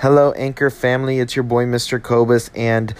[0.00, 1.20] Hello, Anchor family.
[1.20, 2.02] It's your boy, Mr.
[2.02, 2.92] Cobus, and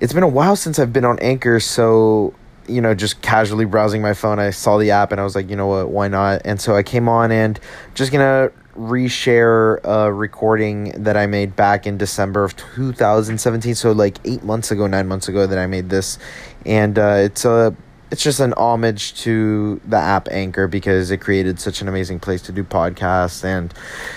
[0.00, 2.34] it's been a while since I've been on Anchor, so
[2.68, 5.50] you know, just casually browsing my phone, I saw the app and I was like,
[5.50, 6.42] you know what, why not?
[6.44, 7.58] And so I came on and
[7.94, 13.74] just gonna reshare a recording that I made back in December of 2017.
[13.74, 16.18] So like eight months ago, nine months ago that I made this,
[16.64, 17.74] and uh, it's a
[18.12, 22.42] it's just an homage to the app Anchor because it created such an amazing place
[22.42, 23.72] to do podcasts and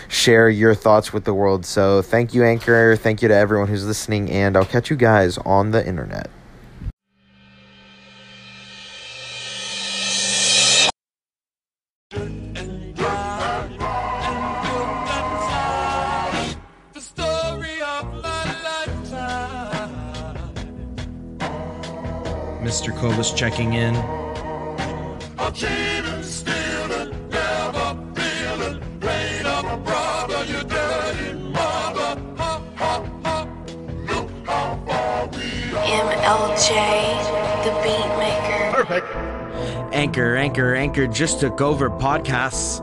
[0.09, 1.66] share your thoughts with the world.
[1.66, 2.98] So thank you, Anchor.
[2.98, 6.30] Thank you to everyone who's listening, and I'll catch you guys on the internet.
[22.66, 22.98] Mr.
[22.98, 23.94] Cobus checking in.
[35.86, 36.73] MLJ,
[37.64, 38.73] the beat maker.
[38.73, 39.06] Perfect.
[39.94, 42.82] Anchor, Anchor, Anchor just took over podcasts.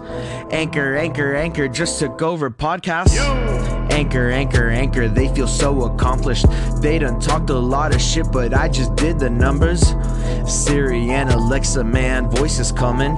[0.53, 3.52] Anchor, Anchor, Anchor just took over podcasts.
[3.91, 6.47] Anchor, Anchor, Anchor, they feel so accomplished.
[6.81, 9.95] They done talked a lot of shit, but I just did the numbers.
[10.47, 13.13] Siri and Alexa, man, voices coming.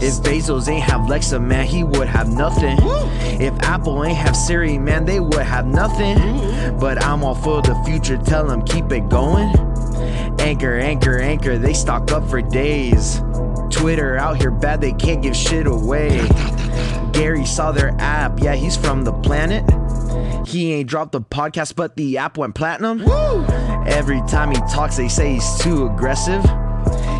[0.00, 2.78] If Bezos ain't have Alexa, man, he would have nothing.
[3.40, 6.18] If Apple ain't have Siri, man, they would have nothing.
[6.78, 9.54] But I'm all for the future, tell them keep it going.
[10.40, 13.20] Anchor, anchor, anchor, they stock up for days.
[13.70, 16.26] Twitter out here bad, they can't give shit away.
[17.12, 19.64] Gary saw their app, yeah, he's from the planet.
[20.46, 23.02] He ain't dropped the podcast, but the app went platinum.
[23.86, 26.42] Every time he talks, they say he's too aggressive.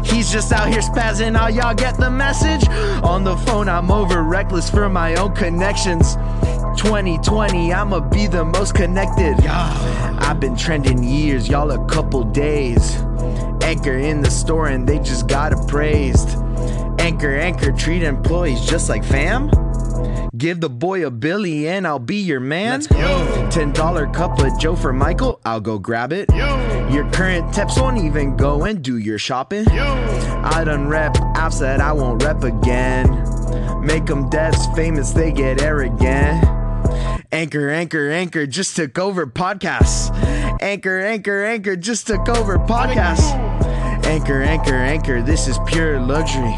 [0.04, 2.68] He's just out here spazzing out, y'all get the message?
[3.04, 6.16] On the phone, I'm over reckless for my own connections.
[6.76, 9.36] 2020, I'ma be the most connected.
[9.46, 12.96] I've been trending years, y'all a couple days.
[13.62, 16.30] Anchor in the store and they just got appraised.
[16.98, 19.50] Anchor, anchor, treat employees just like fam.
[20.42, 22.80] Give the boy a Billy and I'll be your man.
[22.80, 26.28] Ten dollar cup of Joe for Michael, I'll go grab it.
[26.92, 29.68] Your current tips won't even go and do your shopping.
[29.68, 33.08] I done rep apps that I won't rep again.
[33.86, 36.44] Make them devs famous, they get arrogant.
[37.30, 40.10] Anchor, anchor, anchor just took over podcasts.
[40.60, 43.30] Anchor, anchor, anchor just took over podcasts.
[44.04, 46.52] Anchor, anchor, anchor, this is pure luxury.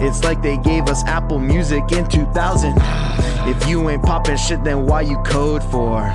[0.00, 2.74] It's like they gave us Apple Music in 2000.
[3.46, 6.10] If you ain't popping shit, then why you code for?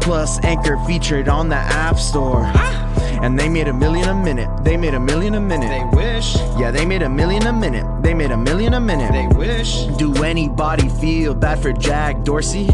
[0.00, 2.44] Plus, Anchor featured on the App Store.
[3.22, 4.48] And they made a million a minute.
[4.64, 5.68] They made a million a minute.
[5.68, 7.84] They wish, Yeah, they made a million a minute.
[8.02, 9.12] They made a million a minute.
[9.12, 9.84] they wish.
[9.98, 12.68] Do anybody feel bad for Jack Dorsey?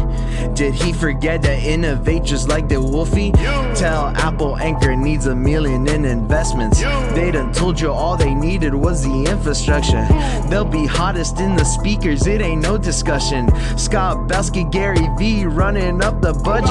[0.53, 3.31] Did he forget to innovate just like the Wolfie?
[3.75, 6.79] Tell Apple Anchor needs a million in investments.
[7.15, 10.05] They done told you all they needed was the infrastructure.
[10.49, 13.49] They'll be hottest in the speakers, it ain't no discussion.
[13.77, 16.69] Scott Belsky, Gary V running up the budget.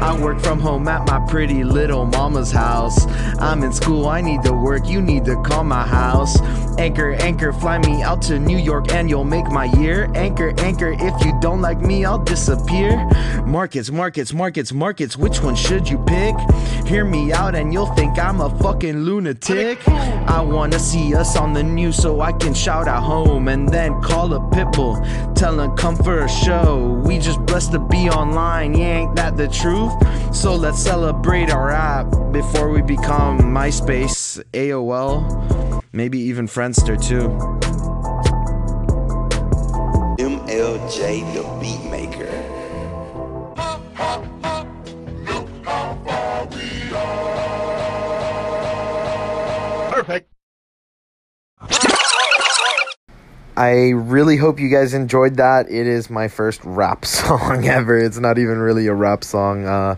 [0.00, 2.85] I work from home at my pretty little mama's house.
[3.40, 6.38] I'm in school, I need to work, you need to call my house.
[6.78, 10.10] Anchor, anchor, fly me out to New York and you'll make my year.
[10.14, 12.96] Anchor, anchor, if you don't like me, I'll disappear.
[13.46, 16.34] Markets, markets, markets, markets, which one should you pick?
[16.86, 19.86] Hear me out and you'll think I'm a fucking lunatic.
[19.88, 24.00] I wanna see us on the news so I can shout at home and then
[24.02, 25.34] call a pitbull.
[25.34, 27.00] Tell him come for a show.
[27.04, 29.92] We just blessed to be online, yeah, ain't that the truth?
[30.34, 35.55] So let's celebrate our app before we become MySpace, AOL,
[35.92, 37.28] maybe even Friendster too.
[40.18, 42.56] MLJ the Beatmaker.
[49.92, 50.30] Perfect.
[53.58, 55.70] I really hope you guys enjoyed that.
[55.70, 57.96] It is my first rap song ever.
[57.96, 59.64] It's not even really a rap song.
[59.64, 59.96] Uh,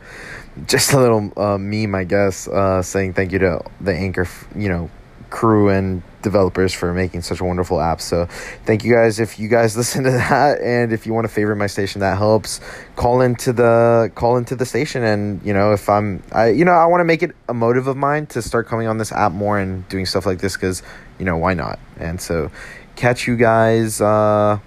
[0.67, 4.47] just a little uh, meme, I guess, uh, saying thank you to the Anchor, f-
[4.55, 4.91] you know,
[5.31, 8.01] crew and developers for making such a wonderful app.
[8.01, 8.27] So
[8.65, 9.21] thank you guys.
[9.21, 12.19] If you guys listen to that, and if you want to favorite my station, that
[12.19, 12.61] helps.
[12.97, 16.73] Call into the call into the station, and you know, if I'm, I you know,
[16.73, 19.33] I want to make it a motive of mine to start coming on this app
[19.33, 20.83] more and doing stuff like this because
[21.19, 21.79] you know why not?
[21.99, 22.51] And so
[22.99, 24.59] catch you guys uh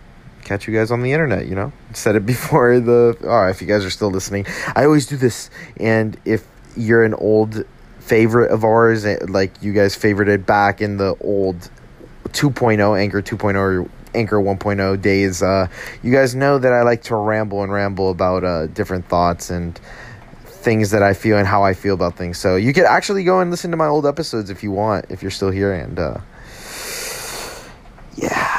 [0.45, 3.67] catch you guys on the internet you know said it before the oh if you
[3.67, 6.47] guys are still listening i always do this and if
[6.77, 7.65] you're an old
[8.01, 11.69] favorite of ours eh, like you guys favorited back in the old
[12.29, 15.67] 2.0 anchor 2.0 or Anchor 1.0 days, uh,
[16.03, 19.79] you guys know that I like to ramble and ramble about uh, different thoughts and
[20.45, 22.37] things that I feel and how I feel about things.
[22.37, 25.21] So you could actually go and listen to my old episodes if you want, if
[25.21, 25.73] you're still here.
[25.73, 26.17] And uh,
[28.15, 28.50] yeah.